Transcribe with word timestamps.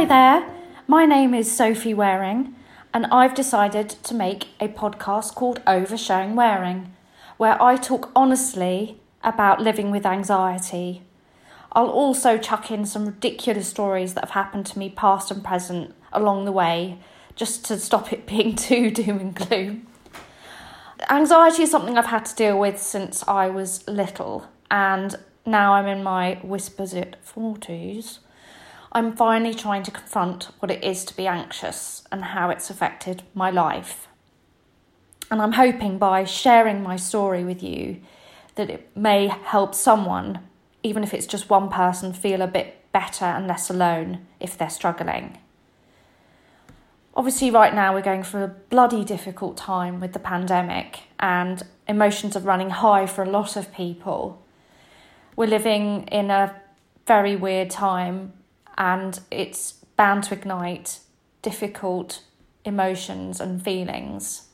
Hi 0.00 0.06
there, 0.06 0.50
my 0.86 1.04
name 1.04 1.34
is 1.34 1.54
Sophie 1.54 1.92
Waring, 1.92 2.54
and 2.94 3.04
I've 3.12 3.34
decided 3.34 3.90
to 3.90 4.14
make 4.14 4.46
a 4.58 4.66
podcast 4.66 5.34
called 5.34 5.62
Oversharing 5.66 6.34
Waring, 6.34 6.94
where 7.36 7.62
I 7.62 7.76
talk 7.76 8.10
honestly 8.16 8.98
about 9.22 9.60
living 9.60 9.90
with 9.90 10.06
anxiety. 10.06 11.02
I'll 11.72 11.90
also 11.90 12.38
chuck 12.38 12.70
in 12.70 12.86
some 12.86 13.04
ridiculous 13.04 13.68
stories 13.68 14.14
that 14.14 14.24
have 14.24 14.30
happened 14.30 14.64
to 14.68 14.78
me, 14.78 14.88
past 14.88 15.30
and 15.30 15.44
present, 15.44 15.94
along 16.14 16.46
the 16.46 16.52
way, 16.52 16.98
just 17.36 17.66
to 17.66 17.78
stop 17.78 18.10
it 18.10 18.26
being 18.26 18.56
too 18.56 18.90
doom 18.90 19.18
and 19.18 19.34
gloom. 19.34 19.86
Anxiety 21.10 21.64
is 21.64 21.70
something 21.70 21.98
I've 21.98 22.06
had 22.06 22.24
to 22.24 22.34
deal 22.34 22.58
with 22.58 22.80
since 22.80 23.22
I 23.28 23.50
was 23.50 23.86
little, 23.86 24.48
and 24.70 25.14
now 25.44 25.74
I'm 25.74 25.86
in 25.86 26.02
my 26.02 26.36
whispers 26.36 26.94
it 26.94 27.16
40s. 27.22 28.20
I'm 28.92 29.14
finally 29.14 29.54
trying 29.54 29.84
to 29.84 29.92
confront 29.92 30.44
what 30.58 30.70
it 30.70 30.82
is 30.82 31.04
to 31.04 31.16
be 31.16 31.28
anxious 31.28 32.02
and 32.10 32.24
how 32.24 32.50
it's 32.50 32.70
affected 32.70 33.22
my 33.34 33.50
life. 33.50 34.08
And 35.30 35.40
I'm 35.40 35.52
hoping 35.52 35.96
by 35.96 36.24
sharing 36.24 36.82
my 36.82 36.96
story 36.96 37.44
with 37.44 37.62
you 37.62 38.00
that 38.56 38.68
it 38.68 38.90
may 38.96 39.28
help 39.28 39.76
someone, 39.76 40.40
even 40.82 41.04
if 41.04 41.14
it's 41.14 41.26
just 41.26 41.48
one 41.48 41.68
person, 41.68 42.12
feel 42.12 42.42
a 42.42 42.48
bit 42.48 42.90
better 42.90 43.24
and 43.24 43.46
less 43.46 43.70
alone 43.70 44.26
if 44.40 44.58
they're 44.58 44.68
struggling. 44.68 45.38
Obviously, 47.14 47.50
right 47.50 47.72
now 47.72 47.94
we're 47.94 48.02
going 48.02 48.24
through 48.24 48.42
a 48.42 48.48
bloody 48.48 49.04
difficult 49.04 49.56
time 49.56 50.00
with 50.00 50.14
the 50.14 50.18
pandemic, 50.18 51.00
and 51.20 51.62
emotions 51.86 52.36
are 52.36 52.40
running 52.40 52.70
high 52.70 53.06
for 53.06 53.22
a 53.22 53.30
lot 53.30 53.56
of 53.56 53.72
people. 53.72 54.42
We're 55.36 55.46
living 55.46 56.08
in 56.08 56.30
a 56.30 56.60
very 57.06 57.36
weird 57.36 57.70
time 57.70 58.32
and 58.80 59.20
it's 59.30 59.72
bound 59.96 60.24
to 60.24 60.34
ignite 60.34 61.00
difficult 61.42 62.24
emotions 62.64 63.38
and 63.38 63.62
feelings. 63.62 64.48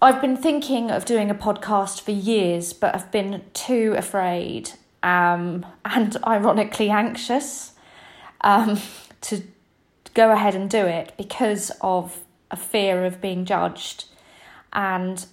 I've 0.00 0.22
been 0.22 0.38
thinking 0.38 0.90
of 0.90 1.04
doing 1.04 1.28
a 1.28 1.34
podcast 1.34 2.00
for 2.00 2.12
years, 2.12 2.72
but 2.72 2.94
I've 2.94 3.12
been 3.12 3.42
too 3.52 3.94
afraid 3.96 4.70
um, 5.02 5.66
and 5.84 6.16
ironically 6.26 6.88
anxious 6.88 7.72
um, 8.40 8.80
to 9.20 9.42
go 10.14 10.32
ahead 10.32 10.54
and 10.54 10.70
do 10.70 10.86
it 10.86 11.12
because 11.18 11.70
of 11.82 12.20
a 12.50 12.56
fear 12.56 13.04
of 13.04 13.20
being 13.20 13.44
judged 13.44 14.06
and 14.72 15.26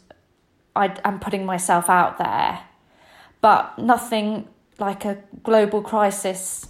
I, 0.75 0.93
am 1.05 1.21
putting 1.21 1.45
myself 1.45 1.89
out 1.89 2.17
there. 2.17 2.59
But 3.39 3.79
nothing 3.79 4.49
like 4.77 5.05
a 5.05 5.19
global 5.43 5.81
crisis 5.81 6.67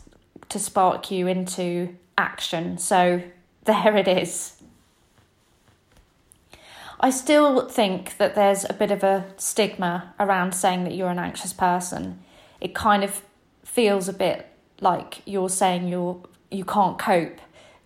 to 0.50 0.60
spark 0.60 1.12
you 1.12 1.28
into 1.28 1.96
action. 2.18 2.78
So 2.78 3.22
there 3.66 3.96
it 3.96 4.08
is. 4.08 4.62
I 7.00 7.12
still 7.12 7.68
think 7.68 8.18
that 8.18 8.34
there's 8.34 8.66
a 8.68 8.74
bit 8.74 8.90
of 8.90 9.04
a 9.04 9.26
stigma 9.38 10.16
around 10.20 10.54
saying 10.54 10.84
that 10.86 10.96
you're 10.96 11.10
an 11.10 11.20
anxious 11.20 11.54
person. 11.54 12.20
It 12.60 12.74
kind 12.74 13.04
of 13.04 13.22
feels 13.64 14.10
a 14.10 14.14
bit 14.14 14.48
like 14.80 15.22
you're 15.26 15.50
saying 15.50 15.88
you're 15.88 16.22
you 16.50 16.64
can't 16.64 16.98
cope, 16.98 17.40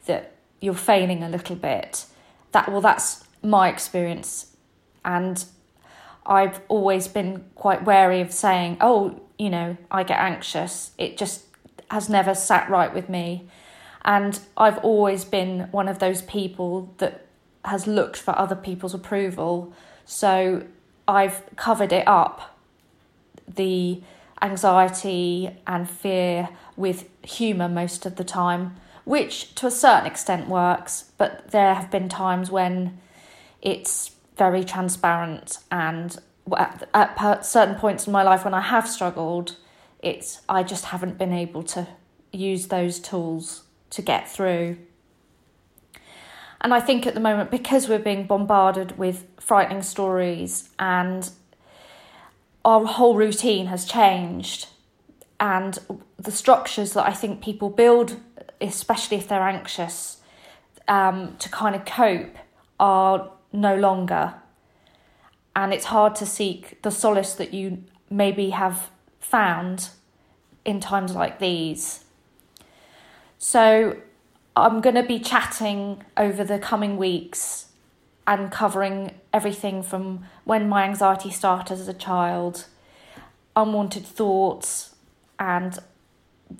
that 0.05 0.35
you're 0.61 0.73
failing 0.73 1.23
a 1.23 1.29
little 1.29 1.55
bit. 1.55 2.05
That 2.53 2.71
well 2.71 2.81
that's 2.81 3.25
my 3.43 3.69
experience 3.69 4.55
and 5.03 5.43
I've 6.25 6.61
always 6.67 7.07
been 7.07 7.45
quite 7.55 7.83
wary 7.83 8.21
of 8.21 8.31
saying, 8.31 8.77
"Oh, 8.79 9.19
you 9.37 9.49
know, 9.49 9.77
I 9.89 10.03
get 10.03 10.19
anxious." 10.19 10.91
It 10.97 11.17
just 11.17 11.50
has 11.91 12.09
never 12.09 12.33
sat 12.33 12.69
right 12.69 12.93
with 12.93 13.09
me. 13.09 13.47
And 14.03 14.39
I've 14.57 14.79
always 14.79 15.25
been 15.25 15.67
one 15.71 15.87
of 15.87 15.99
those 15.99 16.21
people 16.23 16.93
that 16.97 17.25
has 17.63 17.85
looked 17.85 18.17
for 18.17 18.37
other 18.37 18.55
people's 18.55 18.93
approval. 18.93 19.73
So 20.05 20.65
I've 21.07 21.43
covered 21.55 21.93
it 21.93 22.07
up, 22.07 22.57
the 23.47 24.01
anxiety 24.41 25.51
and 25.67 25.89
fear, 25.89 26.49
with 26.75 27.07
humour 27.21 27.67
most 27.67 28.05
of 28.05 28.15
the 28.15 28.23
time, 28.23 28.77
which 29.05 29.53
to 29.55 29.67
a 29.67 29.71
certain 29.71 30.07
extent 30.07 30.47
works. 30.47 31.11
But 31.17 31.51
there 31.51 31.75
have 31.75 31.91
been 31.91 32.09
times 32.09 32.49
when 32.49 32.97
it's 33.61 34.15
very 34.37 34.63
transparent 34.63 35.59
and 35.69 36.17
at, 36.57 36.89
at 36.93 37.45
certain 37.45 37.75
points 37.75 38.07
in 38.07 38.13
my 38.13 38.23
life 38.23 38.43
when 38.43 38.53
I 38.53 38.61
have 38.61 38.89
struggled, 38.89 39.57
it's 40.01 40.41
I 40.49 40.63
just 40.63 40.85
haven't 40.85 41.17
been 41.17 41.33
able 41.33 41.63
to 41.63 41.87
use 42.31 42.67
those 42.67 42.99
tools 42.99 43.63
to 43.91 44.01
get 44.01 44.29
through. 44.29 44.77
And 46.61 46.73
I 46.73 46.79
think 46.79 47.07
at 47.07 47.13
the 47.13 47.19
moment, 47.19 47.49
because 47.49 47.89
we're 47.89 47.99
being 47.99 48.27
bombarded 48.27 48.97
with 48.97 49.25
frightening 49.39 49.81
stories 49.81 50.69
and 50.77 51.29
our 52.63 52.85
whole 52.85 53.15
routine 53.15 53.65
has 53.67 53.85
changed, 53.85 54.67
and 55.39 55.79
the 56.17 56.31
structures 56.31 56.93
that 56.93 57.07
I 57.07 57.13
think 57.13 57.41
people 57.41 57.69
build, 57.69 58.19
especially 58.59 59.17
if 59.17 59.27
they're 59.27 59.41
anxious, 59.41 60.17
um, 60.87 61.35
to 61.39 61.49
kind 61.49 61.75
of 61.75 61.85
cope, 61.85 62.35
are 62.79 63.31
no 63.51 63.75
longer. 63.75 64.35
And 65.55 65.73
it's 65.73 65.85
hard 65.85 66.15
to 66.17 66.25
seek 66.27 66.79
the 66.83 66.91
solace 66.91 67.33
that 67.33 67.53
you 67.53 67.83
maybe 68.11 68.51
have 68.51 68.91
found 69.21 69.89
in 70.65 70.79
times 70.81 71.15
like 71.15 71.39
these. 71.39 72.03
So 73.37 73.97
I'm 74.55 74.81
going 74.81 74.95
to 74.95 75.03
be 75.03 75.19
chatting 75.19 76.03
over 76.17 76.43
the 76.43 76.59
coming 76.59 76.97
weeks 76.97 77.67
and 78.27 78.51
covering 78.51 79.11
everything 79.33 79.81
from 79.81 80.25
when 80.43 80.67
my 80.67 80.83
anxiety 80.83 81.31
started 81.31 81.79
as 81.79 81.87
a 81.87 81.93
child, 81.93 82.65
unwanted 83.55 84.05
thoughts, 84.05 84.95
and 85.39 85.79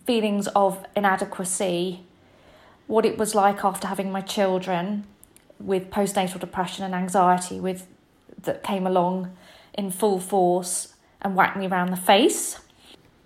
feelings 0.05 0.47
of 0.49 0.85
inadequacy, 0.95 2.03
what 2.87 3.05
it 3.05 3.17
was 3.17 3.35
like 3.35 3.63
after 3.63 3.87
having 3.87 4.11
my 4.11 4.21
children 4.21 5.05
with 5.59 5.91
postnatal 5.91 6.39
depression 6.39 6.83
and 6.83 6.95
anxiety 6.95 7.59
with 7.59 7.85
that 8.41 8.63
came 8.63 8.87
along 8.87 9.35
in 9.73 9.91
full 9.91 10.19
force 10.19 10.95
and 11.21 11.35
whacked 11.35 11.57
me 11.57 11.67
around 11.67 11.91
the 11.91 11.97
face. 11.97 12.59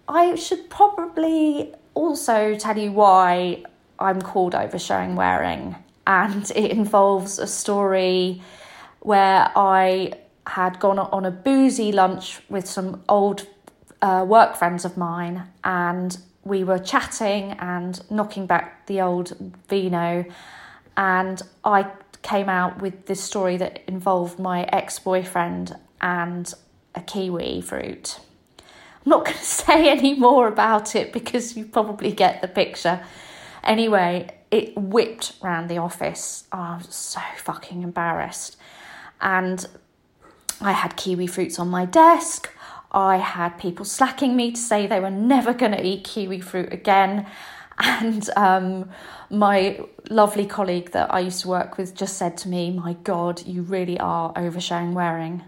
I 0.08 0.36
should 0.36 0.70
probably 0.70 1.74
also 1.94 2.56
tell 2.56 2.78
you 2.78 2.92
why 2.92 3.64
I'm 4.00 4.22
called 4.22 4.54
Oversharing 4.54 5.16
Waring, 5.16 5.76
and 6.06 6.52
it 6.56 6.72
involves 6.72 7.40
a 7.40 7.48
story 7.48 8.42
where 9.00 9.52
I 9.56 10.14
had 10.48 10.80
gone 10.80 11.00
on 11.00 11.26
a 11.26 11.32
boozy 11.32 11.92
lunch 11.92 12.40
with 12.50 12.68
some 12.68 13.04
old 13.10 13.48
uh, 14.02 14.26
work 14.28 14.56
friends 14.56 14.86
of 14.86 14.98
mine, 14.98 15.48
and 15.64 16.18
we 16.44 16.64
were 16.64 16.78
chatting 16.78 17.54
and 17.54 18.00
knocking 18.12 18.46
back 18.46 18.86
the 18.86 19.02
old 19.02 19.36
vino, 19.68 20.26
and 20.98 21.42
I 21.64 21.88
came 22.22 22.50
out 22.50 22.82
with 22.82 23.06
this 23.06 23.24
story 23.24 23.58
that 23.58 23.82
involved 23.88 24.40
my 24.40 24.64
ex 24.72 25.00
boyfriend 25.00 25.76
and 26.02 26.54
a 26.96 27.02
kiwi 27.02 27.62
fruit. 27.62 28.20
I'm 29.06 29.10
not 29.10 29.26
going 29.26 29.38
to 29.38 29.44
say 29.44 29.90
any 29.90 30.14
more 30.14 30.48
about 30.48 30.96
it 30.96 31.14
because 31.14 31.56
you 31.56 31.66
probably 31.66 32.12
get 32.12 32.42
the 32.42 32.48
picture. 32.48 33.04
Anyway, 33.64 34.30
it 34.52 34.78
whipped 34.78 35.34
round 35.42 35.70
the 35.70 35.78
office. 35.78 36.46
Oh, 36.52 36.58
I 36.58 36.78
was 36.78 36.96
so 36.96 37.22
fucking 37.38 37.82
embarrassed. 37.82 38.58
And 39.22 39.66
I 40.62 40.72
had 40.72 40.96
kiwi 40.96 41.28
fruits 41.28 41.60
on 41.60 41.70
my 41.70 41.86
desk. 41.86 42.50
I 42.92 43.18
had 43.18 43.58
people 43.58 43.86
slacking 43.86 44.36
me 44.36 44.52
to 44.52 44.58
say 44.60 44.88
they 44.88 45.02
were 45.02 45.10
never 45.10 45.54
going 45.54 45.74
to 45.74 45.86
eat 45.86 46.04
kiwi 46.04 46.40
fruit 46.40 46.72
again. 46.72 47.28
And 47.78 48.30
um, 48.38 48.90
my 49.30 49.82
lovely 50.10 50.46
colleague 50.46 50.92
that 50.92 51.14
I 51.14 51.20
used 51.20 51.42
to 51.42 51.50
work 51.50 51.78
with 51.78 51.94
just 51.94 52.16
said 52.16 52.38
to 52.38 52.48
me, 52.48 52.72
My 52.72 52.94
God, 52.94 53.46
you 53.46 53.64
really 53.64 54.00
are 54.00 54.32
oversharing 54.32 54.94
Waring. 54.94 55.44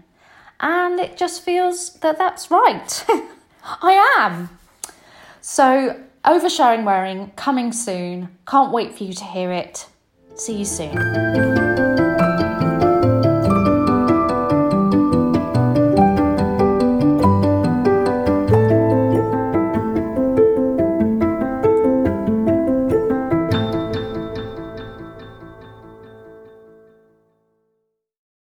And 0.60 0.98
it 0.98 1.16
just 1.16 1.42
feels 1.42 1.94
that 2.00 2.18
that's 2.18 2.50
right. 2.50 3.04
I 3.64 4.14
am. 4.18 4.50
So, 5.40 6.00
oversharing 6.24 6.84
Waring 6.84 7.30
coming 7.36 7.72
soon. 7.72 8.36
Can't 8.46 8.72
wait 8.72 8.96
for 8.96 9.04
you 9.04 9.12
to 9.12 9.24
hear 9.24 9.52
it. 9.52 9.86
See 10.34 10.58
you 10.58 10.64
soon. 10.64 11.97